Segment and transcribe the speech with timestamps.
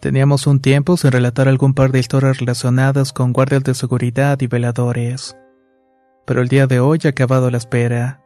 [0.00, 4.46] Teníamos un tiempo sin relatar algún par de historias relacionadas con guardias de seguridad y
[4.46, 5.36] veladores.
[6.26, 8.22] Pero el día de hoy ha acabado la espera.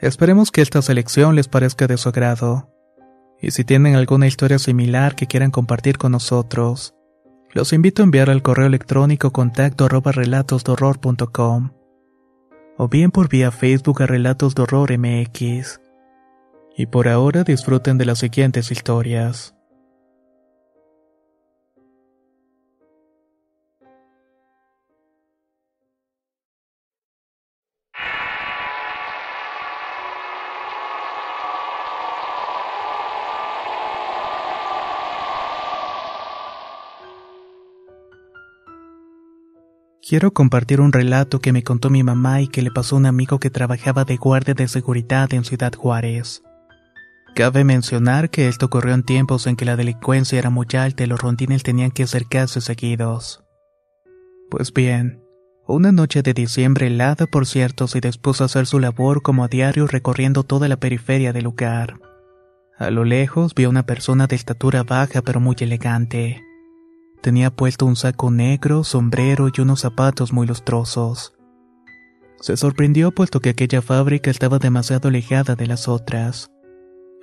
[0.00, 2.70] Esperemos que esta selección les parezca de su agrado.
[3.40, 6.94] Y si tienen alguna historia similar que quieran compartir con nosotros,
[7.52, 11.72] los invito a enviar al correo electrónico contacto arroba relatosdorror.com
[12.78, 15.80] o bien por vía Facebook a Relatos de Horror MX.
[16.76, 19.54] Y por ahora disfruten de las siguientes historias.
[40.04, 43.06] Quiero compartir un relato que me contó mi mamá y que le pasó a un
[43.06, 46.42] amigo que trabajaba de guardia de seguridad en Ciudad Juárez.
[47.36, 51.06] Cabe mencionar que esto ocurrió en tiempos en que la delincuencia era muy alta y
[51.06, 53.44] los rondines tenían que acercarse seguidos.
[54.50, 55.22] Pues bien,
[55.68, 59.48] una noche de diciembre helada por cierto se dispuso a hacer su labor como a
[59.48, 62.00] diario recorriendo toda la periferia del lugar.
[62.76, 66.42] A lo lejos vio una persona de estatura baja pero muy elegante.
[67.22, 71.32] Tenía puesto un saco negro, sombrero y unos zapatos muy lustrosos.
[72.40, 76.50] Se sorprendió puesto que aquella fábrica estaba demasiado alejada de las otras.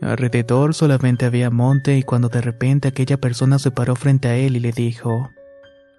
[0.02, 4.56] Alrededor solamente había monte y cuando de repente aquella persona se paró frente a él
[4.56, 5.30] y le dijo,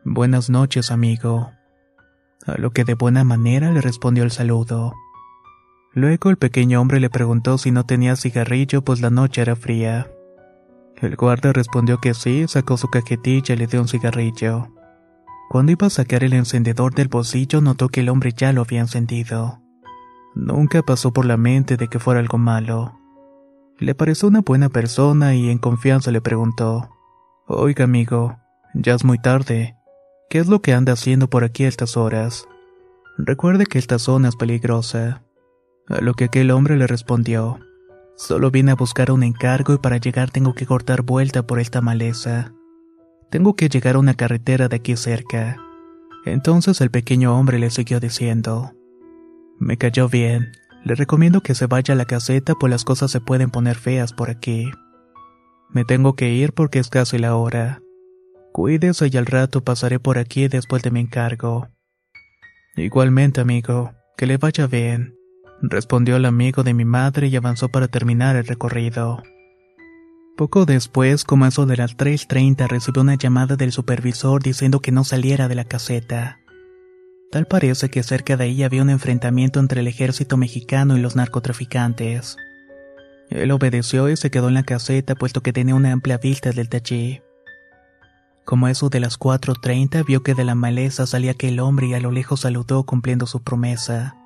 [0.03, 1.53] Buenas noches, amigo.
[2.47, 4.95] A lo que de buena manera le respondió el saludo.
[5.93, 10.11] Luego el pequeño hombre le preguntó si no tenía cigarrillo pues la noche era fría.
[11.01, 14.69] El guardia respondió que sí, sacó su cajetilla y le dio un cigarrillo.
[15.49, 18.81] Cuando iba a sacar el encendedor del bolsillo notó que el hombre ya lo había
[18.81, 19.61] encendido.
[20.35, 22.99] Nunca pasó por la mente de que fuera algo malo.
[23.79, 26.91] Le pareció una buena persona y en confianza le preguntó,
[27.47, 28.37] Oiga amigo,
[28.75, 29.77] ya es muy tarde.
[30.29, 32.47] ¿Qué es lo que anda haciendo por aquí a estas horas?
[33.17, 35.23] Recuerde que esta zona es peligrosa.
[35.89, 37.59] A lo que aquel hombre le respondió,
[38.21, 41.81] Solo vine a buscar un encargo y para llegar tengo que cortar vuelta por esta
[41.81, 42.53] maleza.
[43.31, 45.57] Tengo que llegar a una carretera de aquí cerca.
[46.27, 48.73] Entonces el pequeño hombre le siguió diciendo.
[49.59, 50.53] Me cayó bien.
[50.85, 54.13] Le recomiendo que se vaya a la caseta pues las cosas se pueden poner feas
[54.13, 54.71] por aquí.
[55.71, 57.81] Me tengo que ir porque es casi la hora.
[58.53, 61.69] Cuídese y al rato pasaré por aquí después de mi encargo.
[62.77, 65.20] Igualmente, amigo, que le vaya bien
[65.63, 69.23] respondió el amigo de mi madre y avanzó para terminar el recorrido.
[70.37, 75.05] Poco después, como eso de las 3.30, recibió una llamada del supervisor diciendo que no
[75.05, 76.39] saliera de la caseta.
[77.31, 81.15] Tal parece que cerca de ahí había un enfrentamiento entre el ejército mexicano y los
[81.15, 82.37] narcotraficantes.
[83.29, 86.69] Él obedeció y se quedó en la caseta puesto que tenía una amplia vista del
[86.69, 87.21] tachí.
[88.45, 92.01] Como eso de las 4.30 vio que de la maleza salía aquel hombre y a
[92.01, 94.20] lo lejos saludó cumpliendo su promesa.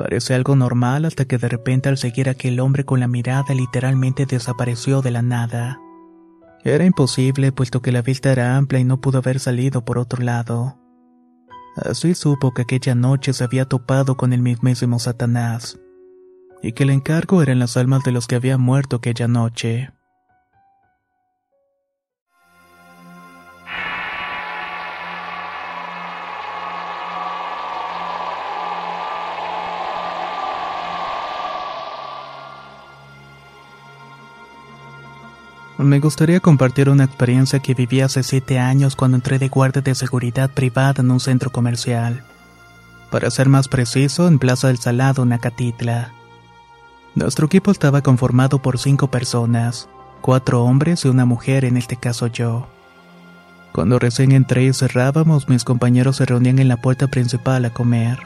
[0.00, 4.24] Parece algo normal hasta que de repente al seguir aquel hombre con la mirada literalmente
[4.24, 5.78] desapareció de la nada.
[6.64, 10.24] Era imposible puesto que la vista era amplia y no pudo haber salido por otro
[10.24, 10.78] lado.
[11.76, 15.78] Así supo que aquella noche se había topado con el mismísimo Satanás,
[16.62, 19.90] y que el encargo eran las almas de los que habían muerto aquella noche.
[35.82, 39.94] Me gustaría compartir una experiencia que viví hace siete años cuando entré de guardia de
[39.94, 42.22] seguridad privada en un centro comercial.
[43.10, 46.12] Para ser más preciso, en Plaza del Salado, Nacatitla.
[47.14, 49.88] Nuestro equipo estaba conformado por cinco personas,
[50.20, 52.68] cuatro hombres y una mujer, en este caso yo.
[53.72, 58.18] Cuando recién entré y cerrábamos, mis compañeros se reunían en la puerta principal a comer.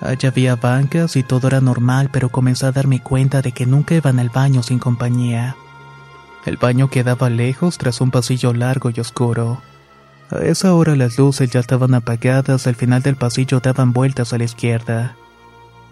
[0.00, 3.94] Allá había bancas y todo era normal, pero comencé a darme cuenta de que nunca
[3.94, 5.54] iban al baño sin compañía.
[6.48, 9.60] El baño quedaba lejos tras un pasillo largo y oscuro.
[10.30, 14.38] A esa hora las luces ya estaban apagadas, al final del pasillo daban vueltas a
[14.38, 15.14] la izquierda.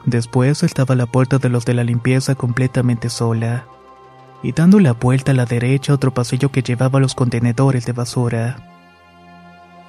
[0.06, 3.67] Después estaba la puerta de los de la limpieza completamente sola.
[4.43, 8.56] Y dando la vuelta a la derecha otro pasillo que llevaba los contenedores de basura.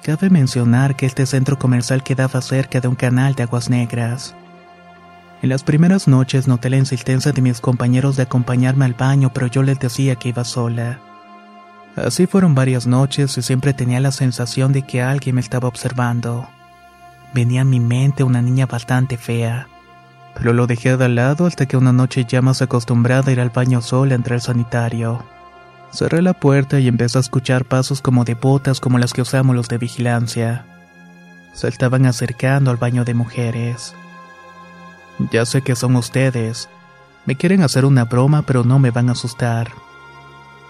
[0.02, 4.34] Cabe mencionar que este centro comercial quedaba cerca de un canal de aguas negras.
[5.40, 9.46] En las primeras noches noté la insistencia de mis compañeros de acompañarme al baño, pero
[9.46, 10.98] yo les decía que iba sola.
[11.96, 16.48] Así fueron varias noches y siempre tenía la sensación de que alguien me estaba observando.
[17.34, 19.68] Venía a mi mente una niña bastante fea,
[20.34, 23.50] pero lo dejé de lado hasta que una noche ya más acostumbrada a ir al
[23.50, 25.24] baño sola entré al sanitario.
[25.92, 29.56] Cerré la puerta y empecé a escuchar pasos como de botas como las que usamos
[29.56, 30.64] los de vigilancia.
[31.54, 33.94] Se estaban acercando al baño de mujeres.
[35.30, 36.68] Ya sé que son ustedes.
[37.26, 39.70] Me quieren hacer una broma, pero no me van a asustar.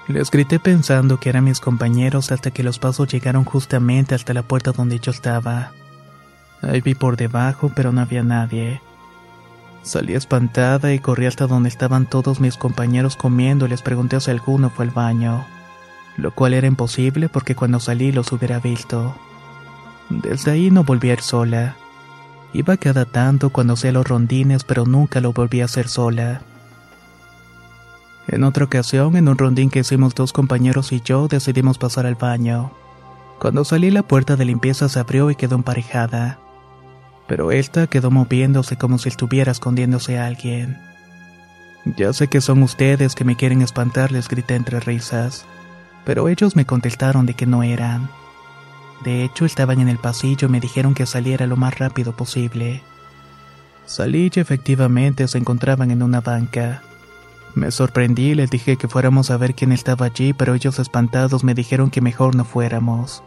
[0.08, 4.42] Les grité pensando que eran mis compañeros hasta que los pasos llegaron justamente hasta la
[4.42, 5.72] puerta donde yo estaba.
[6.62, 8.80] Ahí vi por debajo, pero no había nadie.
[9.82, 14.30] Salí espantada y corrí hasta donde estaban todos mis compañeros comiendo y les pregunté si
[14.30, 15.46] alguno fue al baño,
[16.16, 19.14] lo cual era imposible porque cuando salí los hubiera visto.
[20.08, 21.76] Desde ahí no volví a ir sola.
[22.52, 26.42] Iba cada tanto cuando hacía los rondines, pero nunca lo volví a hacer sola.
[28.26, 32.14] En otra ocasión, en un rondín que hicimos dos compañeros y yo, decidimos pasar al
[32.14, 32.72] baño.
[33.38, 36.38] Cuando salí la puerta de limpieza se abrió y quedó emparejada
[37.28, 40.78] pero esta quedó moviéndose como si estuviera escondiéndose a alguien.
[41.96, 45.44] Ya sé que son ustedes que me quieren espantar, les grité entre risas,
[46.04, 48.10] pero ellos me contestaron de que no eran.
[49.04, 52.82] De hecho, estaban en el pasillo y me dijeron que saliera lo más rápido posible.
[53.86, 56.82] Salí y efectivamente se encontraban en una banca.
[57.54, 61.42] Me sorprendí y les dije que fuéramos a ver quién estaba allí, pero ellos espantados
[61.42, 63.22] me dijeron que mejor no fuéramos.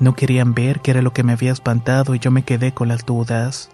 [0.00, 2.88] No querían ver qué era lo que me había espantado y yo me quedé con
[2.88, 3.70] las dudas.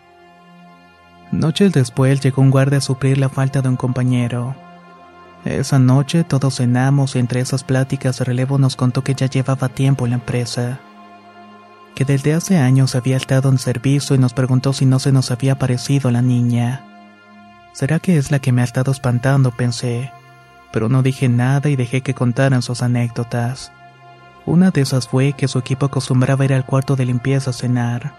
[1.33, 4.57] Noches después llegó un guardia a suplir la falta de un compañero.
[5.45, 9.69] Esa noche todos cenamos y entre esas pláticas de relevo nos contó que ya llevaba
[9.69, 10.81] tiempo en la empresa.
[11.95, 15.31] Que desde hace años había estado en servicio y nos preguntó si no se nos
[15.31, 16.85] había parecido la niña.
[17.73, 19.53] ¿Será que es la que me ha estado espantando?
[19.53, 20.13] pensé.
[20.73, 23.73] Pero no dije nada y dejé que contaran sus anécdotas.
[24.47, 28.15] Una de esas fue que su equipo acostumbraba ir al cuarto de limpieza a cenar.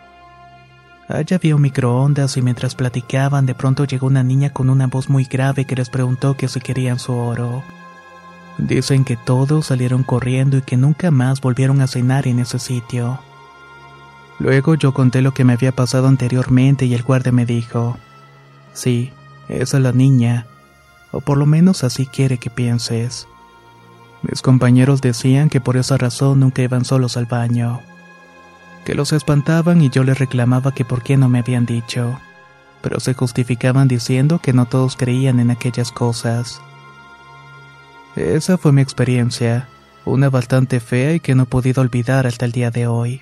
[1.07, 5.09] Allá había un microondas y mientras platicaban de pronto llegó una niña con una voz
[5.09, 7.63] muy grave que les preguntó que si querían su oro.
[8.57, 13.19] Dicen que todos salieron corriendo y que nunca más volvieron a cenar en ese sitio.
[14.39, 17.97] Luego yo conté lo que me había pasado anteriormente y el guardia me dijo,
[18.73, 19.11] sí,
[19.47, 20.47] esa es la niña,
[21.11, 23.27] o por lo menos así quiere que pienses.
[24.23, 27.81] Mis compañeros decían que por esa razón nunca iban solos al baño.
[28.85, 32.19] Que los espantaban y yo les reclamaba que por qué no me habían dicho.
[32.81, 36.61] Pero se justificaban diciendo que no todos creían en aquellas cosas.
[38.15, 39.67] Esa fue mi experiencia,
[40.05, 43.21] una bastante fea y que no he podido olvidar hasta el día de hoy.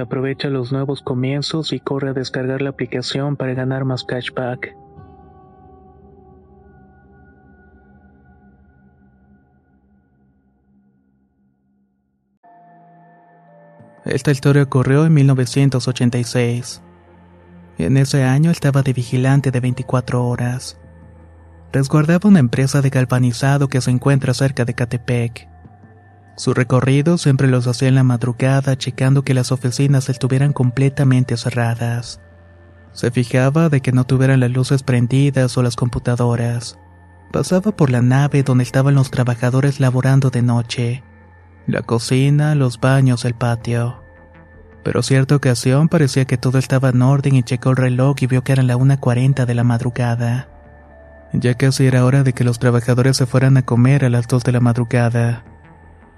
[0.00, 4.74] Aprovecha los nuevos comienzos y corre a descargar la aplicación para ganar más cashback.
[14.04, 16.82] Esta historia ocurrió en 1986.
[17.78, 20.78] En ese año estaba de vigilante de 24 horas.
[21.72, 25.48] Resguardaba una empresa de galvanizado que se encuentra cerca de Catepec.
[26.40, 32.18] Su recorrido siempre los hacía en la madrugada, checando que las oficinas estuvieran completamente cerradas.
[32.94, 36.78] Se fijaba de que no tuvieran las luces prendidas o las computadoras.
[37.30, 41.04] Pasaba por la nave donde estaban los trabajadores laborando de noche.
[41.66, 44.02] La cocina, los baños, el patio.
[44.82, 48.42] Pero cierta ocasión parecía que todo estaba en orden y checó el reloj y vio
[48.44, 50.48] que eran la 1.40 de la madrugada.
[51.34, 54.42] Ya casi era hora de que los trabajadores se fueran a comer a las 2
[54.42, 55.44] de la madrugada,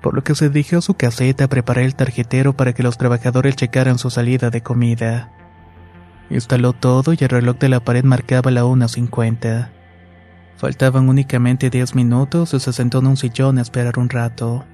[0.03, 2.99] por lo que se dirigió a su caseta a preparar el tarjetero para que los
[2.99, 5.33] trabajadores checaran su salida de comida.
[6.29, 9.71] Instaló todo y el reloj de la pared marcaba la 1.50.
[10.57, 14.65] Faltaban únicamente 10 minutos y se sentó en un sillón a esperar un rato.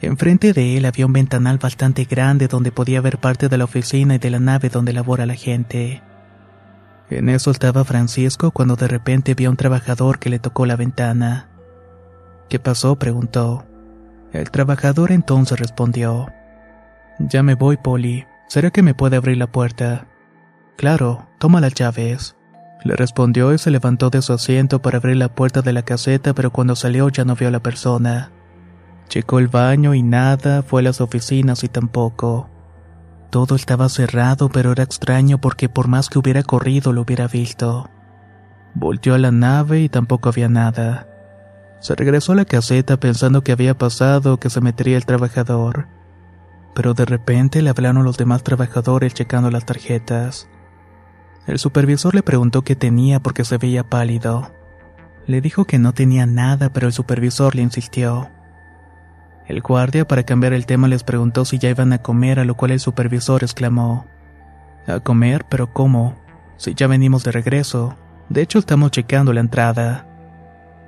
[0.00, 4.16] Enfrente de él había un ventanal bastante grande donde podía ver parte de la oficina
[4.16, 6.02] y de la nave donde labora la gente.
[7.10, 10.76] En eso estaba Francisco cuando de repente vio a un trabajador que le tocó la
[10.76, 11.48] ventana.
[12.48, 12.96] ¿Qué pasó?
[12.96, 13.64] preguntó.
[14.32, 16.32] El trabajador entonces respondió.
[17.18, 18.26] Ya me voy, Polly.
[18.48, 20.06] ¿Será que me puede abrir la puerta?
[20.76, 22.36] Claro, toma las llaves.
[22.84, 26.34] Le respondió y se levantó de su asiento para abrir la puerta de la caseta,
[26.34, 28.32] pero cuando salió ya no vio a la persona.
[29.08, 32.48] Checó el baño y nada, fue a las oficinas y tampoco.
[33.30, 37.88] Todo estaba cerrado, pero era extraño porque por más que hubiera corrido lo hubiera visto.
[38.74, 41.06] Volteó a la nave y tampoco había nada.
[41.82, 45.88] Se regresó a la caseta pensando que había pasado, que se metería el trabajador.
[46.76, 50.48] Pero de repente le hablaron los demás trabajadores checando las tarjetas.
[51.48, 54.52] El supervisor le preguntó qué tenía porque se veía pálido.
[55.26, 58.30] Le dijo que no tenía nada, pero el supervisor le insistió.
[59.48, 62.54] El guardia, para cambiar el tema, les preguntó si ya iban a comer, a lo
[62.54, 64.06] cual el supervisor exclamó:
[64.86, 65.46] ¿A comer?
[65.48, 66.14] ¿Pero cómo?
[66.58, 67.96] Si ya venimos de regreso.
[68.28, 70.06] De hecho, estamos checando la entrada.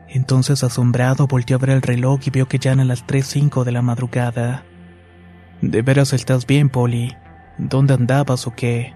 [0.08, 3.72] Entonces, asombrado, volvió a ver el reloj y vio que ya eran las 3.05 de
[3.72, 4.64] la madrugada.
[5.60, 7.16] ¿De veras estás bien, Polly?
[7.58, 8.94] ¿Dónde andabas o qué?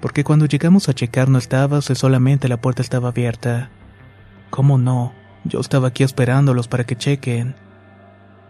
[0.00, 3.70] Porque cuando llegamos a checar no estabas y solamente la puerta estaba abierta.
[4.50, 5.12] ¿Cómo no?
[5.44, 7.54] Yo estaba aquí esperándolos para que chequen.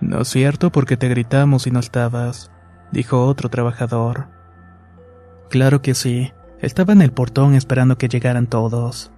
[0.00, 2.50] No es cierto porque te gritamos y no estabas,
[2.90, 4.28] dijo otro trabajador.
[5.50, 9.12] Claro que sí, estaba en el portón esperando que llegaran todos.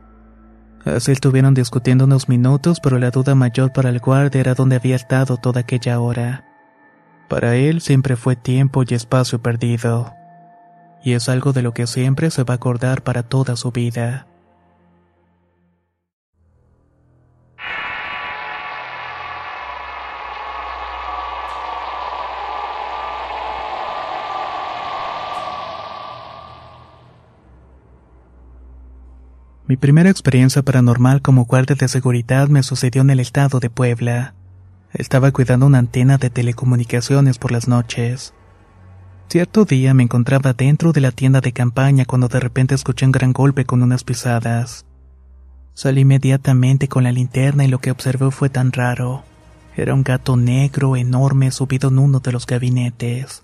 [0.85, 4.97] Así estuvieron discutiendo unos minutos, pero la duda mayor para el guardia era dónde había
[4.97, 6.45] estado toda aquella hora.
[7.29, 10.15] Para él siempre fue tiempo y espacio perdido.
[11.05, 14.27] Y es algo de lo que siempre se va a acordar para toda su vida.
[29.73, 34.35] Mi primera experiencia paranormal como guardia de seguridad me sucedió en el estado de Puebla.
[34.93, 38.35] Estaba cuidando una antena de telecomunicaciones por las noches.
[39.31, 43.13] Cierto día me encontraba dentro de la tienda de campaña cuando de repente escuché un
[43.13, 44.85] gran golpe con unas pisadas.
[45.73, 49.23] Salí inmediatamente con la linterna y lo que observé fue tan raro.
[49.75, 53.43] Era un gato negro enorme subido en uno de los gabinetes.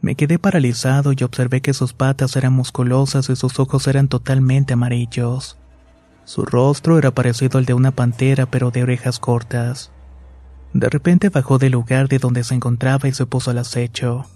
[0.00, 4.72] Me quedé paralizado y observé que sus patas eran musculosas y sus ojos eran totalmente
[4.72, 5.58] amarillos.
[6.26, 9.92] Su rostro era parecido al de una pantera pero de orejas cortas.
[10.72, 14.26] De repente bajó del lugar de donde se encontraba y se puso al acecho.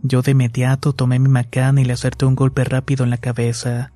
[0.00, 3.92] Yo de inmediato tomé mi macana y le acerté un golpe rápido en la cabeza.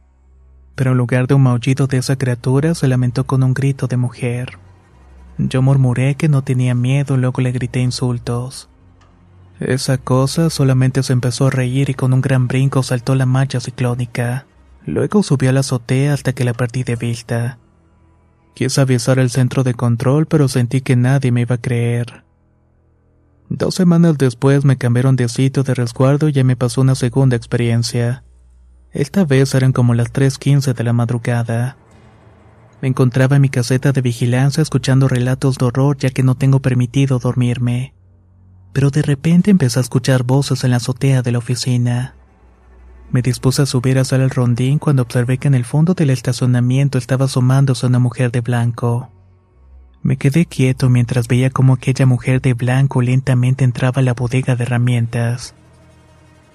[0.75, 3.97] Pero en lugar de un maullido de esa criatura se lamentó con un grito de
[3.97, 4.59] mujer.
[5.39, 8.69] Yo murmuré que no tenía miedo luego le grité insultos.
[9.59, 13.59] Esa cosa solamente se empezó a reír y con un gran brinco saltó la marcha
[13.59, 14.45] ciclónica.
[14.87, 17.59] Luego subió a la azotea hasta que la perdí de vista.
[18.55, 22.25] Quise avisar al centro de control, pero sentí que nadie me iba a creer.
[23.49, 27.37] Dos semanas después me cambiaron de sitio de resguardo y ya me pasó una segunda
[27.37, 28.25] experiencia.
[28.93, 31.77] Esta vez eran como las 3.15 de la madrugada.
[32.81, 36.61] Me encontraba en mi caseta de vigilancia escuchando relatos de horror ya que no tengo
[36.61, 37.97] permitido dormirme
[38.77, 42.15] pero de repente empecé a escuchar voces en la azotea de la oficina.
[43.11, 46.99] Me dispuse a subir hacia el rondín cuando observé que en el fondo del estacionamiento
[46.99, 49.11] estaba asomándose una mujer de blanco.
[50.03, 54.55] Me quedé quieto mientras veía cómo aquella mujer de blanco lentamente entraba a la bodega
[54.55, 55.55] de herramientas,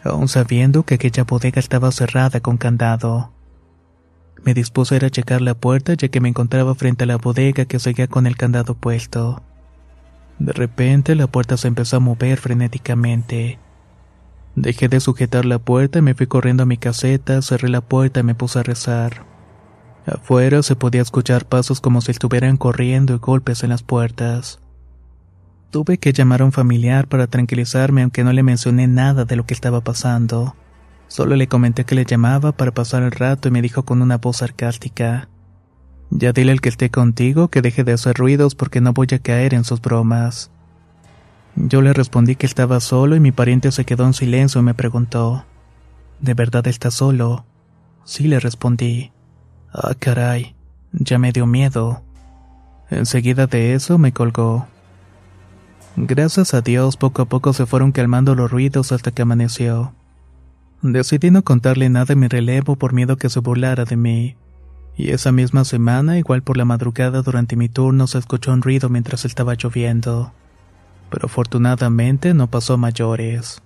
[0.03, 3.31] aún sabiendo que aquella bodega estaba cerrada con candado.
[4.43, 7.17] Me dispuse a ir a checar la puerta ya que me encontraba frente a la
[7.17, 9.41] bodega que seguía con el candado puesto.
[10.39, 13.59] De repente la puerta se empezó a mover frenéticamente.
[14.55, 18.19] Dejé de sujetar la puerta y me fui corriendo a mi caseta, cerré la puerta
[18.19, 19.25] y me puse a rezar.
[20.05, 24.59] Afuera se podía escuchar pasos como si estuvieran corriendo y golpes en las puertas.
[25.69, 29.45] Tuve que llamar a un familiar para tranquilizarme aunque no le mencioné nada de lo
[29.45, 30.55] que estaba pasando.
[31.07, 34.17] Solo le comenté que le llamaba para pasar el rato y me dijo con una
[34.17, 35.29] voz sarcástica.
[36.09, 39.19] Ya dile al que esté contigo que deje de hacer ruidos porque no voy a
[39.19, 40.51] caer en sus bromas.
[41.55, 44.73] Yo le respondí que estaba solo y mi pariente se quedó en silencio y me
[44.73, 45.45] preguntó,
[46.19, 47.45] ¿De verdad estás solo?
[48.03, 49.11] Sí, le respondí.
[49.73, 50.55] Ah, caray,
[50.91, 52.03] ya me dio miedo.
[52.89, 54.67] Enseguida de eso me colgó.
[55.95, 59.93] Gracias a Dios poco a poco se fueron calmando los ruidos hasta que amaneció.
[60.81, 64.35] Decidí no contarle nada a mi relevo por miedo que se burlara de mí.
[64.95, 68.89] Y esa misma semana, igual por la madrugada durante mi turno, se escuchó un ruido
[68.89, 70.33] mientras estaba lloviendo.
[71.11, 73.61] Pero afortunadamente no pasó mayores.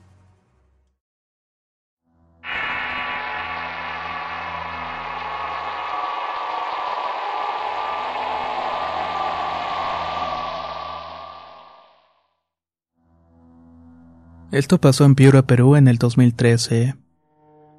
[14.51, 16.95] Esto pasó en Piura, Perú en el 2013.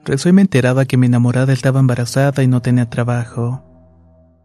[0.04, 3.64] Recién me enteraba que mi enamorada estaba embarazada y no tenía trabajo.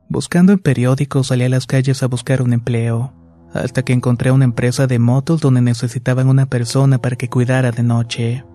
[0.10, 3.14] Buscando en periódicos salí a las calles a buscar un empleo,
[3.54, 7.84] hasta que encontré una empresa de motos donde necesitaban una persona para que cuidara de
[7.84, 8.46] noche.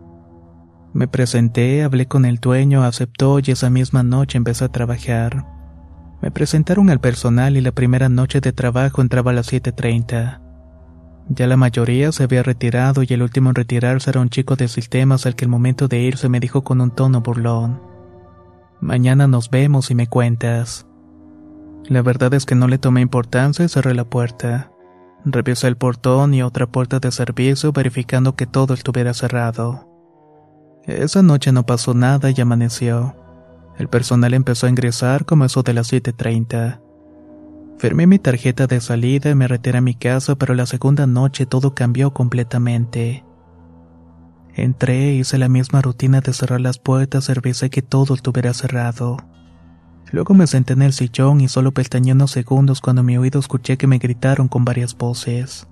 [0.95, 5.45] Me presenté, hablé con el dueño, aceptó y esa misma noche empecé a trabajar.
[6.23, 10.41] Me presentaron al personal y la primera noche de trabajo entraba a las 7.30.
[11.29, 14.69] Ya la mayoría se había retirado y el último en retirarse era un chico de
[14.69, 17.83] sistemas al que el momento de irse me dijo con un tono burlón.
[18.81, 20.87] Mañana nos vemos y me cuentas.
[21.89, 24.71] La verdad es que no le tomé importancia y cerré la puerta.
[25.29, 29.89] Revisé el portón y otra puerta de servicio verificando que todo estuviera cerrado.
[30.85, 33.17] Esa noche no pasó nada y amaneció.
[33.77, 36.81] El personal empezó a ingresar como eso de las 7.30.
[37.79, 41.45] Firmé mi tarjeta de salida y me retiré a mi casa, pero la segunda noche
[41.45, 43.25] todo cambió completamente.
[44.55, 49.17] Entré, hice la misma rutina de cerrar las puertas y revisé que todo estuviera cerrado.
[50.13, 53.77] Luego me senté en el sillón y solo pestañeé unos segundos cuando mi oído escuché
[53.77, 55.67] que me gritaron con varias voces.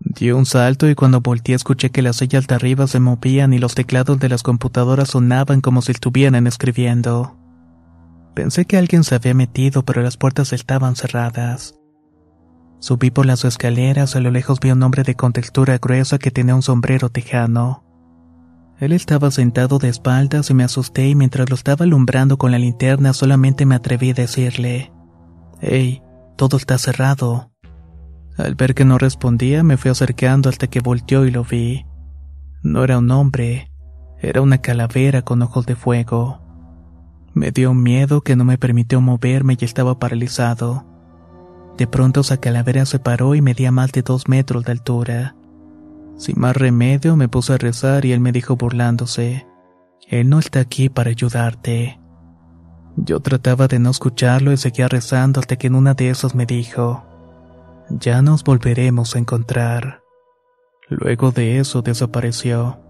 [0.00, 3.58] Di un salto y cuando volteé escuché que las sillas de arriba se movían y
[3.58, 7.36] los teclados de las computadoras sonaban como si estuvieran escribiendo.
[8.34, 11.74] Pensé que alguien se había metido, pero las puertas estaban cerradas.
[12.78, 16.54] Subí por las escaleras, a lo lejos vi un hombre de contextura gruesa que tenía
[16.54, 17.85] un sombrero tejano.
[18.78, 22.58] Él estaba sentado de espaldas y me asusté y mientras lo estaba alumbrando con la
[22.58, 24.92] linterna solamente me atreví a decirle,
[25.60, 26.02] Hey,
[26.36, 27.50] todo está cerrado.
[28.36, 31.86] Al ver que no respondía me fui acercando hasta que volteó y lo vi.
[32.62, 33.72] No era un hombre,
[34.20, 36.42] era una calavera con ojos de fuego.
[37.32, 40.84] Me dio miedo que no me permitió moverme y estaba paralizado.
[41.78, 45.34] De pronto esa calavera se paró y medía más de dos metros de altura.
[46.16, 49.46] Sin más remedio me puse a rezar y él me dijo burlándose,
[50.08, 52.00] Él no está aquí para ayudarte.
[52.96, 56.46] Yo trataba de no escucharlo y seguía rezando hasta que en una de esas me
[56.46, 57.04] dijo,
[57.90, 60.02] ya nos volveremos a encontrar.
[60.88, 62.80] Luego de eso desapareció.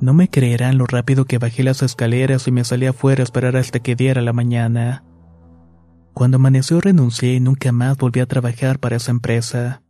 [0.00, 3.56] No me creerán lo rápido que bajé las escaleras y me salí afuera a esperar
[3.56, 5.04] hasta que diera la mañana.
[6.12, 9.82] Cuando amaneció renuncié y nunca más volví a trabajar para esa empresa.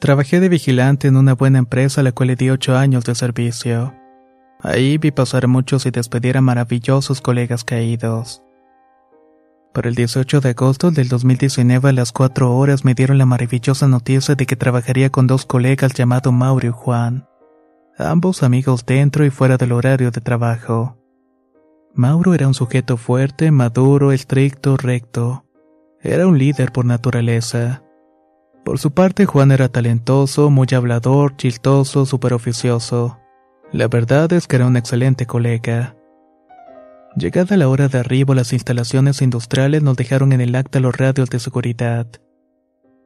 [0.00, 3.16] Trabajé de vigilante en una buena empresa a la cual le di ocho años de
[3.16, 3.94] servicio.
[4.60, 8.42] Ahí vi pasar muchos y despedir a maravillosos colegas caídos.
[9.74, 13.88] Para el 18 de agosto del 2019 a las 4 horas me dieron la maravillosa
[13.88, 17.28] noticia de que trabajaría con dos colegas llamados Mauro y Juan,
[17.98, 20.96] ambos amigos dentro y fuera del horario de trabajo.
[21.94, 25.44] Mauro era un sujeto fuerte, maduro, estricto, recto.
[26.00, 27.82] Era un líder por naturaleza.
[28.68, 33.18] Por su parte, Juan era talentoso, muy hablador, chistoso, superoficioso.
[33.72, 35.96] La verdad es que era un excelente colega.
[37.16, 41.30] Llegada la hora de arribo, las instalaciones industriales nos dejaron en el acta los radios
[41.30, 42.08] de seguridad.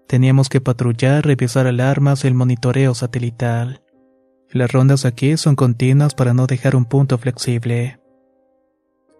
[0.08, 3.82] Teníamos que patrullar, revisar alarmas y el monitoreo satelital.
[4.50, 8.00] Las rondas aquí son continuas para no dejar un punto flexible.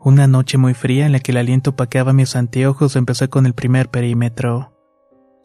[0.00, 3.54] Una noche muy fría en la que el aliento opaqueaba mis anteojos empecé con el
[3.54, 4.71] primer perímetro.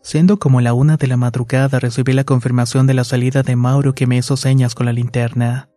[0.02, 3.94] Siendo como la una de la madrugada recibí la confirmación de la salida de Mauro
[3.94, 5.70] que me hizo señas con la linterna.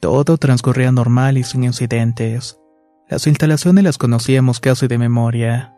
[0.00, 2.58] Todo transcurría normal y sin incidentes.
[3.08, 5.74] Las instalaciones las conocíamos casi de memoria.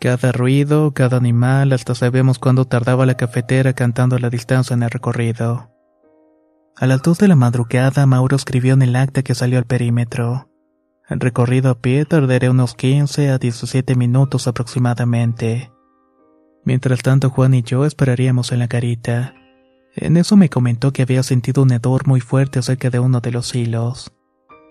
[0.00, 4.82] Cada ruido, cada animal, hasta sabemos cuándo tardaba la cafetera cantando a la distancia en
[4.82, 5.70] el recorrido.
[6.76, 10.48] A las dos de la madrugada, Mauro escribió en el acta que salió al perímetro.
[11.08, 15.70] El recorrido a pie tardaría unos 15 a 17 minutos aproximadamente.
[16.64, 19.34] Mientras tanto Juan y yo esperaríamos en la carita.
[19.96, 23.30] En eso me comentó que había sentido un hedor muy fuerte cerca de uno de
[23.30, 24.12] los hilos.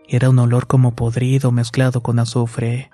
[0.08, 2.90] Era un olor como podrido mezclado con azufre.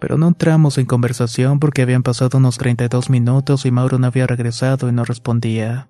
[0.00, 4.26] Pero no entramos en conversación porque habían pasado unos 32 minutos y Mauro no había
[4.26, 5.88] regresado y no respondía.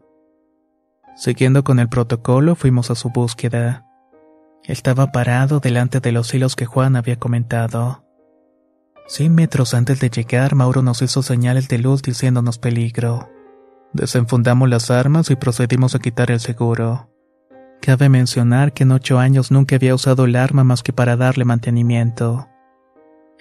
[1.16, 3.86] Siguiendo con el protocolo fuimos a su búsqueda.
[4.64, 8.04] Estaba parado delante de los hilos que Juan había comentado.
[9.10, 13.28] Cien metros antes de llegar, Mauro nos hizo señales de luz diciéndonos peligro.
[13.92, 17.10] Desenfundamos las armas y procedimos a quitar el seguro.
[17.82, 21.44] Cabe mencionar que en ocho años nunca había usado el arma más que para darle
[21.44, 22.48] mantenimiento.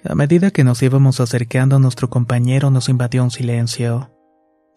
[0.02, 4.12] A medida que nos íbamos acercando, nuestro compañero nos invadió un silencio.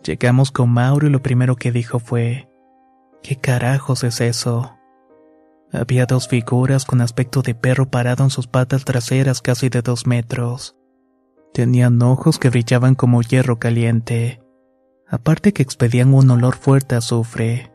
[0.03, 2.51] Llegamos con Mauro y lo primero que dijo fue,
[3.23, 4.77] ¿Qué carajos es eso?
[5.71, 10.06] Había dos figuras con aspecto de perro parado en sus patas traseras casi de dos
[10.06, 10.75] metros.
[11.54, 14.42] Tenían ojos que brillaban como hierro caliente,
[15.08, 17.72] aparte que expedían un olor fuerte a azufre.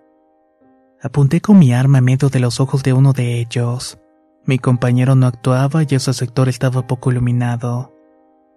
[1.00, 4.00] Apunté con mi arma a medio de los ojos de uno de ellos.
[4.44, 7.94] Mi compañero no actuaba y ese sector estaba poco iluminado,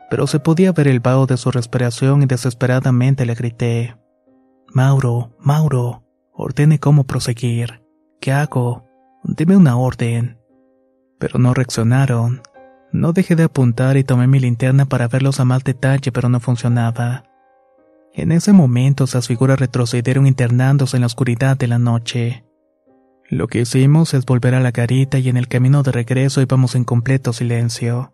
[0.10, 3.96] pero se podía ver el vaho de su respiración y desesperadamente le grité.
[4.74, 6.04] Mauro, Mauro,
[6.34, 7.84] ordene cómo proseguir.
[8.20, 8.88] ¿Qué hago?
[9.24, 10.40] Dime una orden.
[11.20, 12.42] Pero no reaccionaron.
[12.92, 16.40] No dejé de apuntar y tomé mi linterna para verlos a más detalle, pero no
[16.40, 17.24] funcionaba.
[18.14, 22.44] En ese momento esas figuras retrocedieron internándose en la oscuridad de la noche.
[23.30, 26.76] Lo que hicimos es volver a la garita y en el camino de regreso íbamos
[26.76, 28.12] en completo silencio.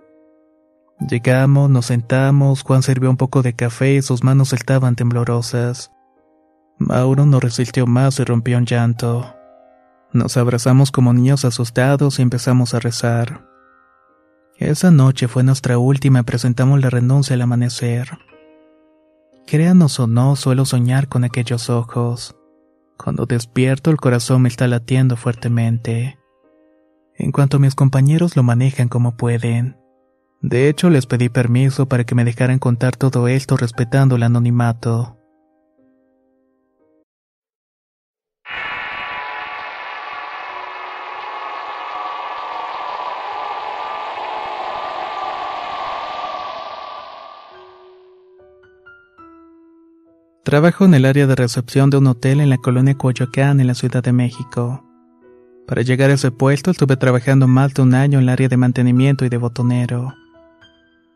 [1.09, 5.91] Llegamos, nos sentamos, Juan sirvió un poco de café y sus manos estaban temblorosas.
[6.77, 9.33] Mauro no resistió más y rompió en llanto.
[10.13, 13.41] Nos abrazamos como niños asustados y empezamos a rezar.
[14.57, 18.17] Esa noche fue nuestra última y presentamos la renuncia al amanecer.
[19.45, 22.35] Créanos o no, suelo soñar con aquellos ojos.
[22.97, 26.17] Cuando despierto el corazón me está latiendo fuertemente.
[27.15, 29.77] En cuanto mis compañeros lo manejan como pueden.
[30.41, 35.16] De hecho, les pedí permiso para que me dejaran contar todo esto respetando el anonimato.
[50.47, 53.73] Trabajo en el área de recepción de un hotel en la colonia Coyoacán, en la
[53.73, 54.81] Ciudad de México.
[55.67, 58.55] Para llegar a ese puesto estuve trabajando más de un año en el área de
[58.55, 60.13] mantenimiento y de botonero.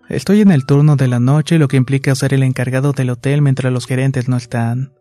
[0.10, 3.42] Estoy en el turno de la noche, lo que implica ser el encargado del hotel
[3.42, 4.92] mientras los gerentes no están.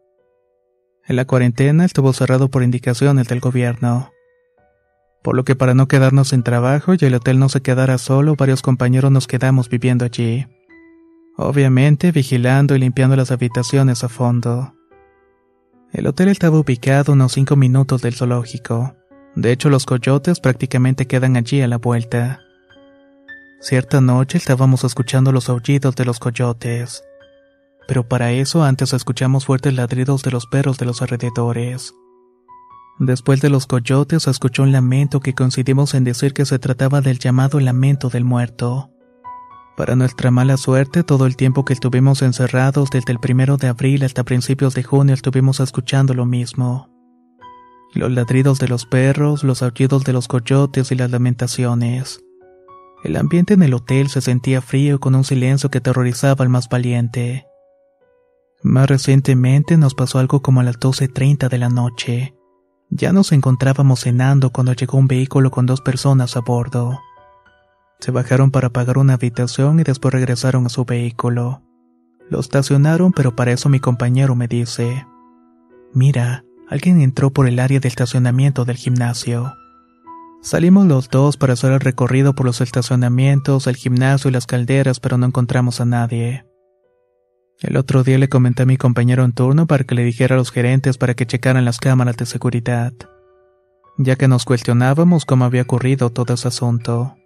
[1.09, 4.13] En la cuarentena estuvo cerrado por indicaciones del gobierno.
[5.25, 8.37] Por lo que para no quedarnos sin trabajo y el hotel no se quedara solo,
[8.37, 10.47] varios compañeros nos quedamos viviendo allí.
[11.37, 14.75] Obviamente vigilando y limpiando las habitaciones a fondo.
[15.93, 18.95] El hotel estaba ubicado a unos 5 minutos del zoológico.
[19.35, 22.41] De hecho, los coyotes prácticamente quedan allí a la vuelta.
[23.61, 27.05] Cierta noche estábamos escuchando los aullidos de los coyotes.
[27.89, 31.95] Pero para eso antes escuchamos fuertes ladridos de los perros de los alrededores.
[33.01, 37.19] Después de los coyotes escuchó un lamento que coincidimos en decir que se trataba del
[37.19, 38.91] llamado lamento del muerto.
[39.81, 44.05] Para nuestra mala suerte, todo el tiempo que estuvimos encerrados desde el primero de abril
[44.05, 46.91] hasta principios de junio estuvimos escuchando lo mismo.
[47.95, 52.21] Los ladridos de los perros, los aullidos de los coyotes y las lamentaciones.
[53.05, 56.69] El ambiente en el hotel se sentía frío con un silencio que aterrorizaba al más
[56.69, 57.47] valiente.
[58.63, 62.35] Más recientemente nos pasó algo como a las 12.30 de la noche.
[62.91, 67.01] Ya nos encontrábamos cenando cuando llegó un vehículo con dos personas a bordo.
[68.01, 71.63] Se bajaron para pagar una habitación y después regresaron a su vehículo.
[72.31, 75.07] Lo estacionaron, pero para eso mi compañero me dice,
[75.93, 79.55] Mira, alguien entró por el área de estacionamiento del gimnasio.
[80.41, 84.99] Salimos los dos para hacer el recorrido por los estacionamientos, el gimnasio y las calderas,
[84.99, 86.47] pero no encontramos a nadie.
[87.61, 90.39] El otro día le comenté a mi compañero en turno para que le dijera a
[90.39, 92.95] los gerentes para que checaran las cámaras de seguridad,
[93.99, 97.17] ya que nos cuestionábamos cómo había ocurrido todo ese asunto.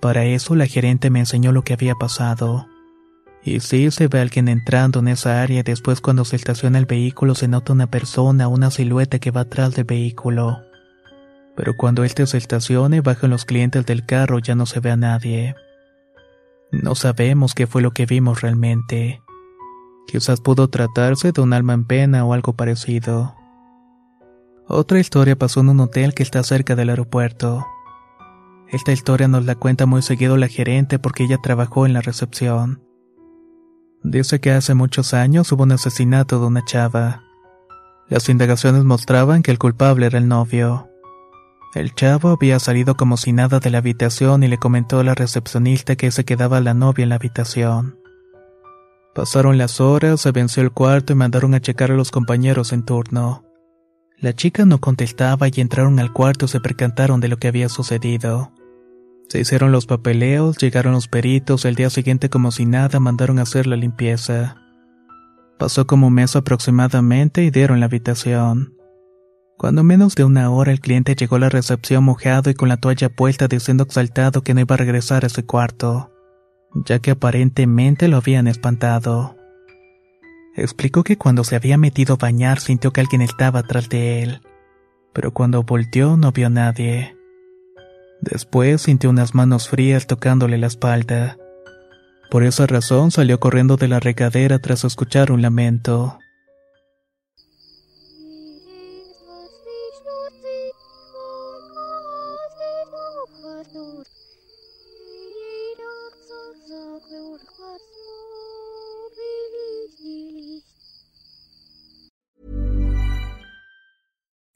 [0.00, 2.66] Para eso la gerente me enseñó lo que había pasado.
[3.42, 7.34] Y sí se ve alguien entrando en esa área después cuando se estaciona el vehículo
[7.34, 10.58] se nota una persona, una silueta que va atrás del vehículo.
[11.56, 14.96] Pero cuando este se estacione bajan los clientes del carro ya no se ve a
[14.96, 15.54] nadie.
[16.70, 19.22] No sabemos qué fue lo que vimos realmente.
[20.06, 23.34] Quizás pudo tratarse de un alma en pena o algo parecido.
[24.66, 27.66] Otra historia pasó en un hotel que está cerca del aeropuerto.
[28.72, 32.80] Esta historia nos la cuenta muy seguido la gerente porque ella trabajó en la recepción.
[34.04, 37.24] Dice que hace muchos años hubo un asesinato de una chava.
[38.08, 40.88] Las indagaciones mostraban que el culpable era el novio.
[41.74, 45.14] El chavo había salido como si nada de la habitación y le comentó a la
[45.14, 47.98] recepcionista que se quedaba la novia en la habitación.
[49.14, 52.84] Pasaron las horas, se venció el cuarto y mandaron a checar a los compañeros en
[52.84, 53.44] turno.
[54.18, 57.68] La chica no contestaba y entraron al cuarto y se percataron de lo que había
[57.68, 58.52] sucedido.
[59.30, 63.42] Se hicieron los papeleos, llegaron los peritos, el día siguiente como si nada mandaron a
[63.42, 64.56] hacer la limpieza.
[65.56, 68.74] Pasó como un mes aproximadamente y dieron la habitación.
[69.56, 72.78] Cuando menos de una hora el cliente llegó a la recepción mojado y con la
[72.78, 76.10] toalla puesta diciendo exaltado que no iba a regresar a ese cuarto,
[76.84, 79.36] ya que aparentemente lo habían espantado.
[80.56, 84.40] Explicó que cuando se había metido a bañar sintió que alguien estaba atrás de él,
[85.12, 87.19] pero cuando volteó no vio a nadie.
[88.20, 91.36] Después sintió unas manos frías tocándole la espalda.
[92.30, 96.19] Por esa razón salió corriendo de la regadera tras escuchar un lamento.